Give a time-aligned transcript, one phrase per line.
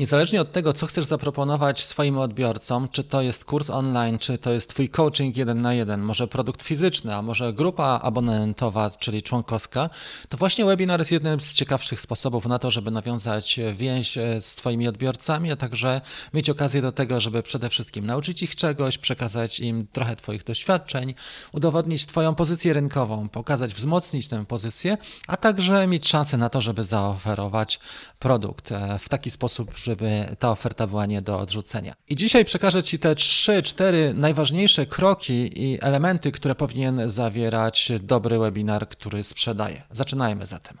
[0.00, 4.50] Niezależnie od tego, co chcesz zaproponować swoim odbiorcom, czy to jest kurs online, czy to
[4.50, 9.90] jest Twój coaching jeden na jeden, może produkt fizyczny, a może grupa abonentowa, czyli członkowska,
[10.28, 14.54] to właśnie webinar jest jednym z ciekawszych sposobów na to, żeby nawiązać więź e, z
[14.54, 16.00] Twoimi odbiorcami, a także
[16.34, 21.14] mieć okazję do tego, żeby przede wszystkim nauczyć ich czegoś, przekazać im trochę Twoich doświadczeń,
[21.52, 26.84] udowodnić Twoją pozycję rynkową, pokazać, wzmocnić tę pozycję, a także mieć szansę na to, żeby
[26.84, 27.80] zaoferować
[28.18, 31.94] produkt e, w taki sposób, żeby ta oferta była nie do odrzucenia.
[32.08, 38.88] I dzisiaj przekażę Ci te 3-4 najważniejsze kroki i elementy, które powinien zawierać dobry webinar,
[38.88, 39.82] który sprzedaje.
[39.90, 40.78] Zaczynajmy zatem.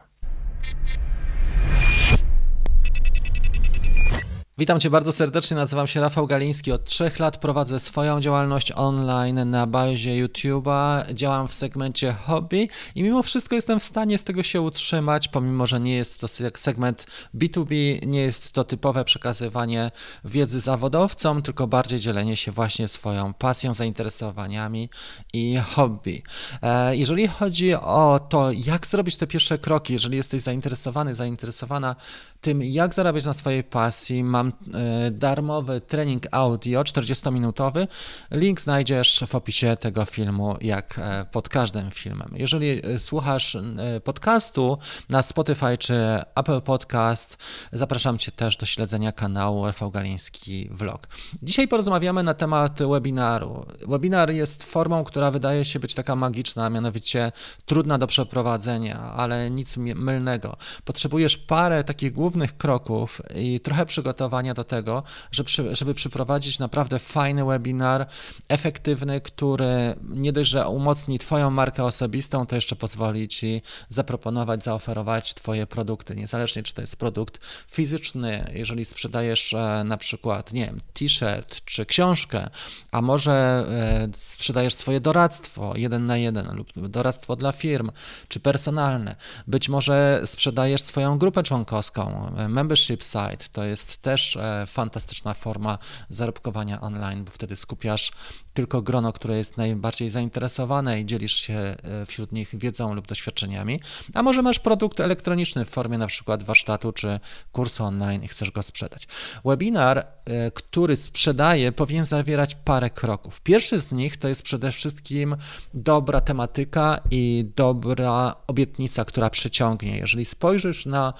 [4.60, 6.72] Witam Cię bardzo serdecznie, nazywam się Rafał Galiński.
[6.72, 11.14] Od trzech lat prowadzę swoją działalność online na bazie YouTube'a.
[11.14, 15.66] Działam w segmencie hobby i mimo wszystko jestem w stanie z tego się utrzymać, pomimo
[15.66, 19.90] że nie jest to segment B2B, nie jest to typowe przekazywanie
[20.24, 24.90] wiedzy zawodowcom, tylko bardziej dzielenie się właśnie swoją pasją, zainteresowaniami
[25.32, 26.22] i hobby.
[26.62, 31.96] E, jeżeli chodzi o to, jak zrobić te pierwsze kroki, jeżeli jesteś zainteresowany, zainteresowana
[32.40, 37.86] tym, jak zarabiać na swojej pasji, mam E, darmowy trening audio 40-minutowy.
[38.30, 42.30] Link znajdziesz w opisie tego filmu, jak e, pod każdym filmem.
[42.36, 43.56] Jeżeli e, słuchasz
[44.04, 44.78] podcastu
[45.08, 45.94] na Spotify czy
[46.34, 47.36] Apple Podcast,
[47.72, 51.08] zapraszam Cię też do śledzenia kanału Rafał Galiński Vlog.
[51.42, 53.66] Dzisiaj porozmawiamy na temat webinaru.
[53.88, 57.32] Webinar jest formą, która wydaje się być taka magiczna, mianowicie
[57.66, 60.56] trudna do przeprowadzenia, ale nic mylnego.
[60.84, 65.02] Potrzebujesz parę takich głównych kroków i trochę przygotowania do tego,
[65.32, 68.06] żeby, żeby przyprowadzić naprawdę fajny webinar,
[68.48, 75.34] efektywny, który nie dość, że umocni Twoją markę osobistą, to jeszcze pozwoli Ci zaproponować, zaoferować
[75.34, 80.80] Twoje produkty, niezależnie czy to jest produkt fizyczny, jeżeli sprzedajesz e, na przykład, nie wiem,
[80.94, 82.50] t-shirt czy książkę,
[82.92, 87.90] a może e, sprzedajesz swoje doradztwo jeden na jeden lub doradztwo dla firm,
[88.28, 89.16] czy personalne.
[89.46, 95.78] Być może sprzedajesz swoją grupę członkowską, e, membership site, to jest też E, fantastyczna forma
[96.08, 98.12] zarobkowania online, bo wtedy skupiasz
[98.54, 103.80] tylko grono, które jest najbardziej zainteresowane i dzielisz się e, wśród nich wiedzą lub doświadczeniami,
[104.14, 107.20] a może masz produkt elektroniczny w formie na przykład warsztatu czy
[107.52, 109.08] kursu online i chcesz go sprzedać.
[109.44, 113.40] Webinar, e, który sprzedaje, powinien zawierać parę kroków.
[113.40, 115.36] Pierwszy z nich to jest przede wszystkim
[115.74, 119.98] dobra tematyka i dobra obietnica, która przyciągnie.
[119.98, 121.12] Jeżeli spojrzysz na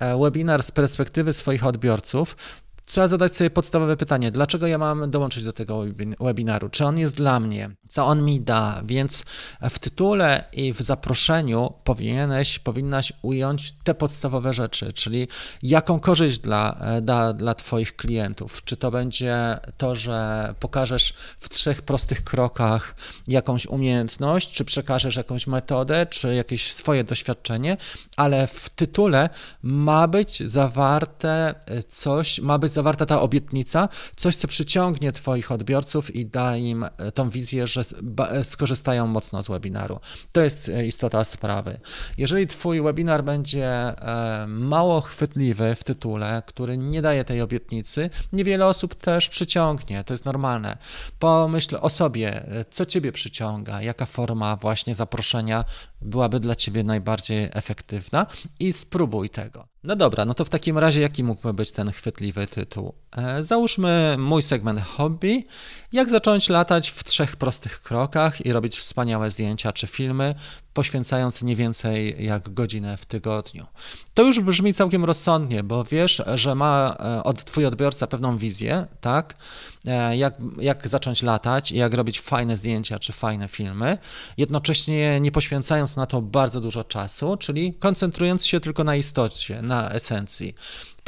[0.00, 2.36] webinar z perspektywy swoich odbiorców,
[2.88, 5.82] trzeba zadać sobie podstawowe pytanie, dlaczego ja mam dołączyć do tego
[6.20, 6.68] webinaru?
[6.68, 7.70] Czy on jest dla mnie?
[7.88, 8.82] Co on mi da?
[8.84, 9.24] Więc
[9.70, 15.28] w tytule i w zaproszeniu powinieneś, powinnaś ująć te podstawowe rzeczy, czyli
[15.62, 18.64] jaką korzyść dla, da, dla Twoich klientów.
[18.64, 22.94] Czy to będzie to, że pokażesz w trzech prostych krokach
[23.28, 27.76] jakąś umiejętność, czy przekażesz jakąś metodę, czy jakieś swoje doświadczenie,
[28.16, 29.30] ale w tytule
[29.62, 31.54] ma być zawarte
[31.88, 37.12] coś, ma być zawarta ta obietnica, coś, co przyciągnie Twoich odbiorców i da im e,
[37.12, 37.82] tą wizję, że
[38.30, 40.00] e, skorzystają mocno z webinaru.
[40.32, 41.80] To jest e, istota sprawy.
[42.18, 43.94] Jeżeli Twój webinar będzie
[44.46, 50.04] mało chwytliwy w tytule, który nie daje tej obietnicy, niewiele osób też przyciągnie.
[50.04, 50.78] To jest normalne.
[51.18, 55.64] Pomyśl o sobie, co Ciebie przyciąga, jaka forma właśnie zaproszenia
[56.02, 58.26] byłaby dla Ciebie najbardziej efektywna
[58.60, 59.68] i spróbuj tego.
[59.82, 62.94] No dobra, no to w takim razie jaki mógłby być ten chwytliwy tytuł?
[63.16, 65.44] E, załóżmy mój segment hobby.
[65.92, 70.34] Jak zacząć latać w trzech prostych krokach i robić wspaniałe zdjęcia czy filmy,
[70.74, 73.66] poświęcając nie więcej jak godzinę w tygodniu.
[74.14, 78.86] To już brzmi całkiem rozsądnie, bo wiesz, że ma e, od twój odbiorca pewną wizję,
[79.00, 79.34] tak?
[79.86, 83.98] E, jak, jak zacząć latać, jak robić fajne zdjęcia czy fajne filmy,
[84.36, 89.90] jednocześnie nie poświęcając na to bardzo dużo czasu, czyli koncentrując się tylko na istocie, na
[89.90, 90.54] esencji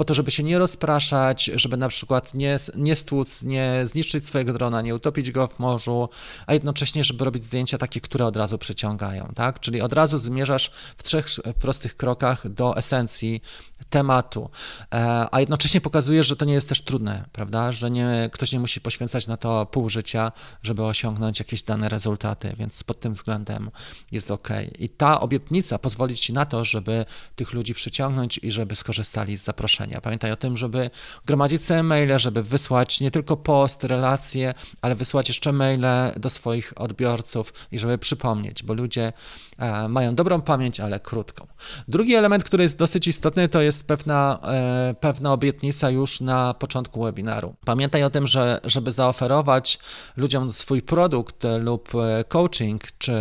[0.01, 4.53] po to, żeby się nie rozpraszać, żeby na przykład nie, nie stłuc, nie zniszczyć swojego
[4.53, 6.09] drona, nie utopić go w morzu,
[6.47, 9.61] a jednocześnie, żeby robić zdjęcia takie, które od razu przyciągają, tak?
[9.61, 11.27] Czyli od razu zmierzasz w trzech
[11.59, 13.43] prostych krokach do esencji
[13.91, 14.51] tematu,
[14.95, 17.73] e, a jednocześnie pokazujesz, że to nie jest też trudne, prawda?
[17.73, 20.33] Że nie, ktoś nie musi poświęcać na to pół życia,
[20.63, 23.71] żeby osiągnąć jakieś dane rezultaty, więc pod tym względem
[24.13, 24.49] jest ok.
[24.79, 27.05] I ta obietnica pozwoli ci na to, żeby
[27.37, 29.90] tych ludzi przyciągnąć i żeby skorzystali z zaproszenia.
[29.91, 30.01] Działania.
[30.01, 30.91] Pamiętaj o tym, żeby
[31.27, 36.73] gromadzić sobie maile, żeby wysłać nie tylko post, relacje, ale wysłać jeszcze maile do swoich
[36.77, 39.13] odbiorców i żeby przypomnieć, bo ludzie
[39.59, 41.47] e, mają dobrą pamięć, ale krótką.
[41.89, 47.03] Drugi element, który jest dosyć istotny, to jest pewna, e, pewna obietnica już na początku
[47.03, 47.55] webinaru.
[47.65, 49.79] Pamiętaj o tym, że żeby zaoferować
[50.17, 53.13] ludziom swój produkt lub e, coaching czy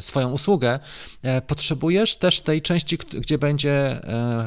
[0.00, 0.78] swoją usługę,
[1.46, 4.00] potrzebujesz też tej części, gdzie będzie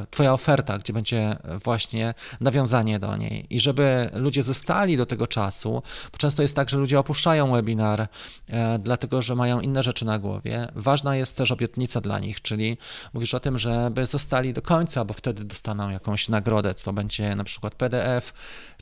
[0.10, 3.46] Twoja oferta, gdzie będzie właśnie nawiązanie do niej.
[3.50, 8.08] I żeby ludzie zostali do tego czasu, bo często jest tak, że ludzie opuszczają webinar,
[8.48, 10.68] e, dlatego że mają inne rzeczy na głowie.
[10.76, 12.78] Ważna jest też obietnica dla nich, czyli
[13.14, 16.74] mówisz o tym, żeby zostali do końca, bo wtedy dostaną jakąś nagrodę.
[16.74, 18.34] To będzie na przykład PDF,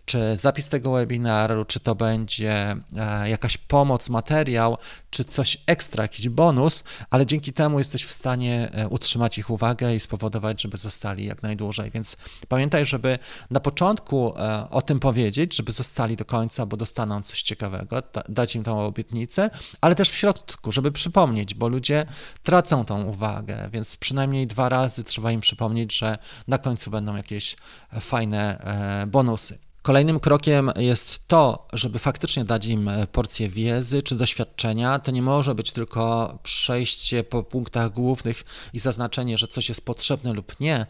[0.07, 4.77] czy zapis tego webinaru, czy to będzie e, jakaś pomoc, materiał,
[5.09, 9.95] czy coś ekstra, jakiś bonus, ale dzięki temu jesteś w stanie e, utrzymać ich uwagę
[9.95, 11.91] i spowodować, żeby zostali jak najdłużej.
[11.91, 12.17] Więc
[12.47, 13.19] pamiętaj, żeby
[13.51, 18.55] na początku e, o tym powiedzieć, żeby zostali do końca, bo dostaną coś ciekawego, dać
[18.55, 19.49] im tą obietnicę,
[19.81, 22.05] ale też w środku, żeby przypomnieć, bo ludzie
[22.43, 26.17] tracą tą uwagę, więc przynajmniej dwa razy trzeba im przypomnieć, że
[26.47, 27.55] na końcu będą jakieś
[27.99, 28.61] fajne
[29.07, 29.66] bonusy.
[29.87, 34.99] Kolejnym krokiem jest to, żeby faktycznie dać im porcję wiedzy czy doświadczenia.
[34.99, 38.43] To nie może być tylko przejście po punktach głównych
[38.73, 40.85] i zaznaczenie, że coś jest potrzebne lub nie,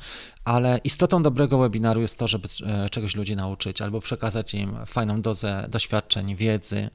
[0.45, 5.21] ale istotą dobrego webinaru jest to, żeby e, czegoś ludzi nauczyć albo przekazać im fajną
[5.21, 6.89] dozę doświadczeń, wiedzy,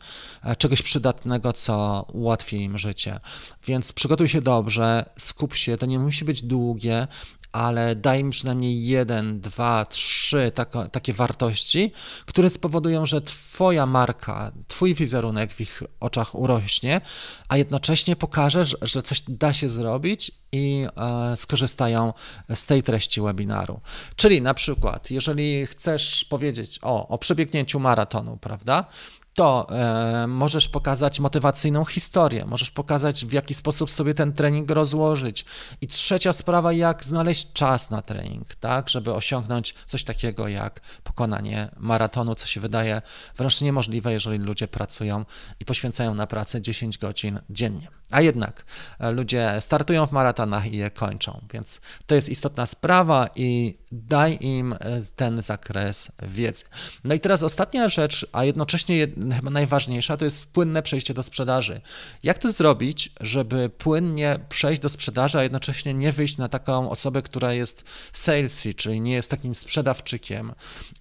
[0.44, 3.20] e, czegoś przydatnego, co ułatwi im życie.
[3.66, 7.06] Więc przygotuj się dobrze, skup się, to nie musi być długie,
[7.52, 10.52] ale daj mi przynajmniej jeden, dwa, trzy
[10.92, 11.92] takie wartości,
[12.26, 17.00] które spowodują, że Twoja marka, Twój wizerunek w ich oczach urośnie,
[17.48, 22.12] a jednocześnie pokażesz, że coś da się zrobić i e, skorzystają
[22.54, 23.80] z tej treści webinaru.
[24.16, 28.84] Czyli na przykład, jeżeli chcesz powiedzieć o, o przebiegnięciu maratonu, prawda?
[29.34, 35.44] To e, możesz pokazać motywacyjną historię, możesz pokazać, w jaki sposób sobie ten trening rozłożyć.
[35.80, 41.68] I trzecia sprawa, jak znaleźć czas na trening, tak, żeby osiągnąć coś takiego jak pokonanie
[41.76, 43.02] maratonu, co się wydaje
[43.36, 45.24] wręcz niemożliwe, jeżeli ludzie pracują
[45.60, 47.88] i poświęcają na pracę 10 godzin dziennie.
[48.10, 48.64] A jednak
[48.98, 54.38] e, ludzie startują w maratonach i je kończą, więc to jest istotna sprawa i daj
[54.40, 54.78] im e,
[55.16, 56.64] ten zakres wiedzy.
[57.04, 58.96] No i teraz ostatnia rzecz, a jednocześnie
[59.30, 61.80] chyba najważniejsza, to jest płynne przejście do sprzedaży.
[62.22, 67.22] Jak to zrobić, żeby płynnie przejść do sprzedaży, a jednocześnie nie wyjść na taką osobę,
[67.22, 70.52] która jest salesy, czyli nie jest takim sprzedawczykiem?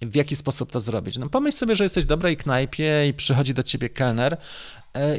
[0.02, 1.18] W jaki sposób to zrobić?
[1.18, 4.36] No pomyśl sobie, że jesteś w dobrej knajpie i przychodzi do ciebie kelner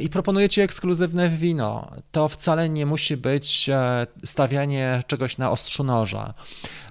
[0.00, 1.90] i proponuję Ci ekskluzywne wino.
[2.12, 6.34] To wcale nie musi być e, stawianie czegoś na ostrzu noża.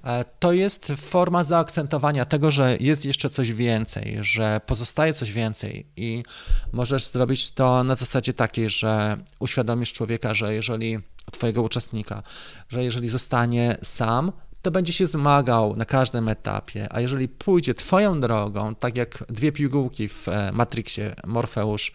[0.03, 5.87] E, to jest forma zaakcentowania tego, że jest jeszcze coś więcej, że pozostaje coś więcej
[5.97, 6.23] i
[6.71, 10.99] możesz zrobić to na zasadzie takiej, że uświadomisz człowieka, że jeżeli
[11.31, 12.23] Twojego uczestnika,
[12.69, 14.31] że jeżeli zostanie sam,
[14.63, 19.51] to będzie się zmagał na każdym etapie, a jeżeli pójdzie Twoją drogą, tak jak dwie
[19.51, 21.91] pigułki w e, Matrixie Morfeusz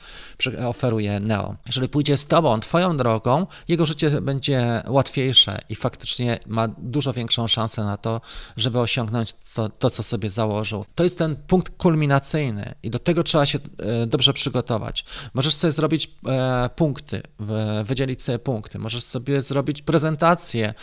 [0.67, 6.69] oferuje Neo, jeżeli pójdzie z Tobą Twoją drogą, jego życie będzie łatwiejsze i faktycznie ma
[6.69, 8.21] dużo większą szansę na to,
[8.57, 10.85] żeby osiągnąć to, to co sobie założył.
[10.95, 15.05] To jest ten punkt kulminacyjny i do tego trzeba się e, dobrze przygotować.
[15.35, 17.23] Możesz sobie zrobić e, punkty,
[17.85, 20.75] wydzielić sobie punkty, możesz sobie zrobić prezentację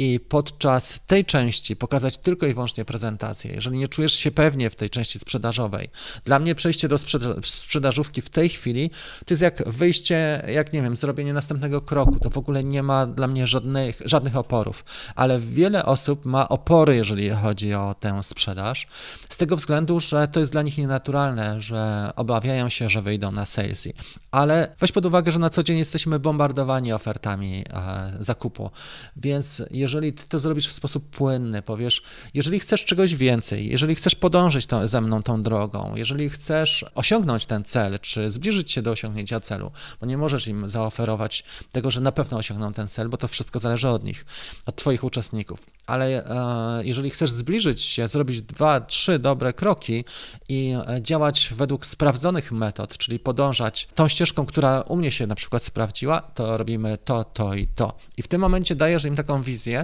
[0.00, 3.54] i podczas tej części pokazać tylko i wyłącznie prezentację.
[3.54, 5.90] Jeżeli nie czujesz się pewnie w tej części sprzedażowej,
[6.24, 6.98] dla mnie przejście do
[7.44, 8.90] sprzedażówki w tej chwili
[9.26, 12.18] to jest jak wyjście, jak nie wiem, zrobienie następnego kroku.
[12.18, 16.96] To w ogóle nie ma dla mnie żadnych, żadnych oporów, ale wiele osób ma opory,
[16.96, 18.86] jeżeli chodzi o tę sprzedaż,
[19.28, 23.46] z tego względu, że to jest dla nich nienaturalne, że obawiają się, że wyjdą na
[23.46, 23.92] salesy.
[24.30, 28.70] Ale weź pod uwagę, że na co dzień jesteśmy bombardowani ofertami e, zakupu,
[29.16, 32.02] więc jeżeli jeżeli ty to zrobisz w sposób płynny, powiesz,
[32.34, 37.46] jeżeli chcesz czegoś więcej, jeżeli chcesz podążyć to, ze mną tą drogą, jeżeli chcesz osiągnąć
[37.46, 39.70] ten cel, czy zbliżyć się do osiągnięcia celu,
[40.00, 43.58] bo nie możesz im zaoferować tego, że na pewno osiągną ten cel, bo to wszystko
[43.58, 44.24] zależy od nich,
[44.66, 45.66] od twoich uczestników.
[45.86, 50.04] Ale e, jeżeli chcesz zbliżyć się, zrobić dwa, trzy dobre kroki
[50.48, 55.34] i e, działać według sprawdzonych metod, czyli podążać tą ścieżką, która u mnie się na
[55.34, 57.96] przykład sprawdziła, to robimy to, to i to.
[58.16, 59.79] I w tym momencie dajesz im taką wizję,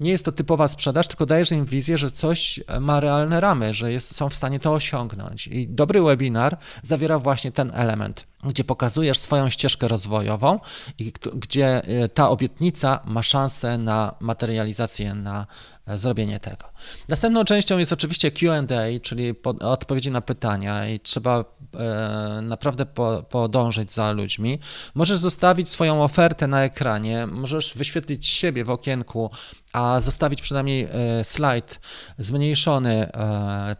[0.00, 3.92] nie jest to typowa sprzedaż, tylko dajesz im wizję, że coś ma realne ramy, że
[3.92, 5.46] jest, są w stanie to osiągnąć.
[5.46, 8.26] I dobry webinar zawiera właśnie ten element.
[8.42, 10.60] Gdzie pokazujesz swoją ścieżkę rozwojową
[10.98, 15.46] i gdzie e, ta obietnica ma szansę na materializację, na
[15.86, 16.66] e, zrobienie tego.
[17.08, 18.62] Następną częścią jest oczywiście QA,
[19.02, 21.44] czyli odpowiedzi na pytania, i trzeba
[21.74, 22.86] e, naprawdę
[23.30, 24.58] podążyć za ludźmi.
[24.94, 29.30] Możesz zostawić swoją ofertę na ekranie, możesz wyświetlić siebie w okienku,
[29.72, 30.88] a zostawić przynajmniej
[31.22, 31.80] slajd
[32.18, 33.10] zmniejszony,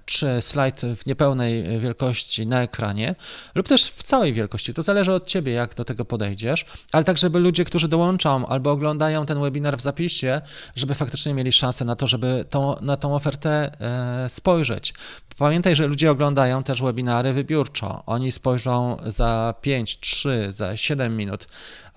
[0.07, 3.15] czy slajd w niepełnej wielkości na ekranie,
[3.55, 4.75] lub też w całej wielkości wielkości.
[4.75, 8.71] To zależy od ciebie, jak do tego podejdziesz, ale tak, żeby ludzie, którzy dołączą albo
[8.71, 10.41] oglądają ten webinar w zapisie,
[10.77, 14.95] żeby faktycznie mieli szansę na to, żeby tą, na tą ofertę e, spojrzeć.
[15.39, 18.03] Pamiętaj, że ludzie oglądają też webinary wybiórczo.
[18.07, 21.47] Oni spojrzą za 5, 3, za 7 minut,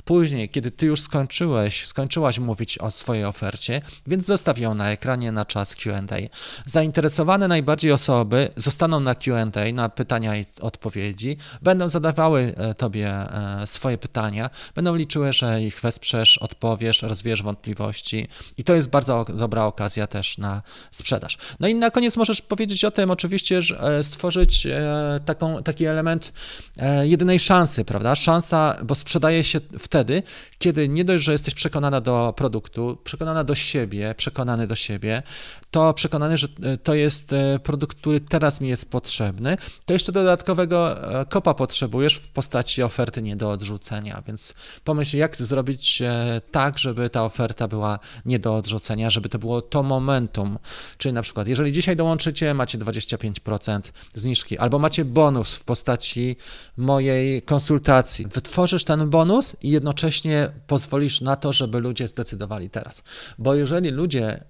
[0.05, 5.31] Później, kiedy ty już skończyłeś, skończyłaś mówić o swojej ofercie, więc zostaw ją na ekranie
[5.31, 6.01] na czas QA.
[6.65, 13.67] Zainteresowane najbardziej osoby zostaną na QA, na pytania i odpowiedzi, będą zadawały e, tobie e,
[13.67, 19.65] swoje pytania, będą liczyły, że ich wesprzesz, odpowiesz, rozwiesz wątpliwości i to jest bardzo dobra
[19.65, 21.37] okazja też na sprzedaż.
[21.59, 24.67] No i na koniec możesz powiedzieć o tym, oczywiście, że e, stworzyć
[25.25, 26.33] taką, taki element
[27.03, 28.15] jedynej szansy, prawda?
[28.15, 30.23] Szansa, bo sprzedaje się w wtedy,
[30.57, 35.23] kiedy nie dość, że jesteś przekonana do produktu, przekonana do siebie, przekonany do siebie,
[35.71, 40.11] to przekonany, że e, to jest e, produkt, który teraz mi jest potrzebny, to jeszcze
[40.11, 44.23] dodatkowego e, kopa potrzebujesz w postaci oferty nie do odrzucenia.
[44.27, 46.03] Więc pomyśl, jak zrobić
[46.51, 50.59] tak, żeby ta oferta była nie do odrzucenia, żeby to było to momentum.
[50.97, 53.81] Czyli na przykład, jeżeli dzisiaj dołączycie, macie 25%
[54.15, 56.35] zniżki, albo macie bonus w postaci
[56.77, 58.25] mojej konsultacji.
[58.27, 59.84] Wytworzysz ten bonus i jednocześnie
[60.67, 63.03] pozwolisz na to, żeby ludzie zdecydowali teraz.
[63.37, 64.43] Bo jeżeli ludzie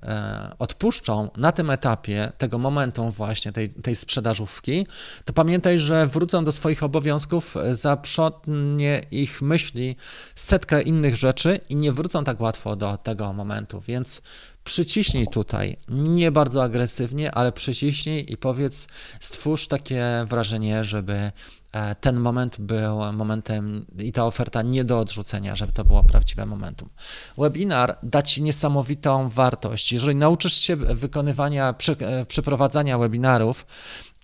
[0.60, 4.88] odpuszczą, na tym etapie, tego momentu właśnie, tej, tej sprzedażówki,
[5.25, 9.96] to pamiętaj, że wrócą do swoich obowiązków, e, zaprzątnie ich myśli
[10.36, 14.22] setkę innych rzeczy i nie wrócą tak łatwo do tego momentu, więc
[14.63, 18.88] przyciśnij tutaj, nie bardzo agresywnie, ale przyciśnij i powiedz,
[19.20, 21.32] stwórz takie wrażenie, żeby
[21.65, 21.65] E,
[22.01, 26.89] ten moment był momentem i ta oferta nie do odrzucenia, żeby to było prawdziwe momentum.
[27.38, 29.91] Webinar da Ci niesamowitą wartość.
[29.91, 33.65] Jeżeli nauczysz się wykonywania, e, przeprowadzania webinarów,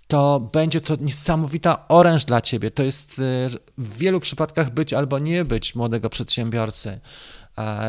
[0.08, 2.72] to będzie to niesamowita oręż dla Ciebie.
[2.72, 3.22] To jest e,
[3.78, 7.00] w wielu przypadkach być albo nie być młodego przedsiębiorcy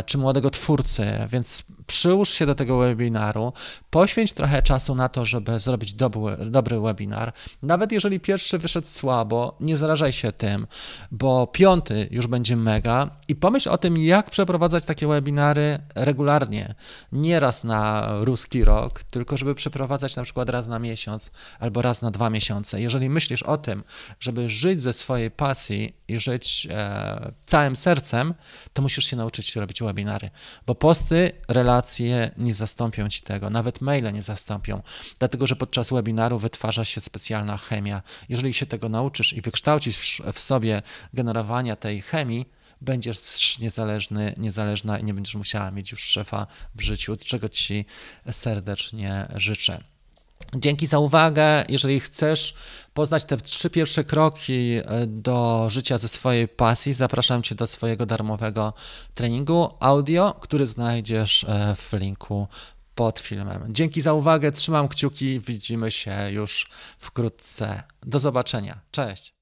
[0.07, 3.53] czy młodego twórcy, więc przyłóż się do tego webinaru,
[3.91, 7.33] poświęć trochę czasu na to, żeby zrobić dobry, dobry webinar.
[7.63, 10.67] Nawet jeżeli pierwszy wyszedł słabo, nie zarażaj się tym,
[11.11, 16.75] bo piąty już będzie mega i pomyśl o tym, jak przeprowadzać takie webinary regularnie.
[17.13, 22.03] Nie raz na ruski rok, tylko żeby przeprowadzać na przykład raz na miesiąc albo raz
[22.03, 22.81] na dwa miesiące.
[22.81, 23.85] Jeżeli myślisz o tym,
[24.21, 28.35] żeby żyć ze swojej pasji i żyć e, całym sercem,
[28.73, 30.31] to musisz się nauczyć robić webinary,
[30.67, 34.83] bo posty, relacje nie zastąpią ci tego, nawet maile nie zastąpią,
[35.19, 38.03] dlatego że podczas webinaru wytwarza się specjalna chemia.
[38.29, 40.83] Jeżeli się tego nauczysz i wykształcisz w sobie
[41.15, 42.49] generowania tej chemii,
[42.81, 47.85] będziesz niezależny, niezależna i nie będziesz musiała mieć już szefa w życiu, czego ci
[48.31, 49.92] serdecznie życzę.
[50.57, 51.65] Dzięki za uwagę.
[51.69, 52.55] Jeżeli chcesz
[52.95, 58.07] poznać te trzy pierwsze kroki e, do życia ze swojej pasji, zapraszam Cię do swojego
[58.07, 58.73] darmowego
[59.15, 62.47] treningu audio, który znajdziesz e, w linku
[62.95, 63.65] pod filmem.
[63.69, 67.83] Dzięki za uwagę, trzymam kciuki, widzimy się już wkrótce.
[68.03, 68.81] Do zobaczenia.
[68.91, 69.42] Cześć.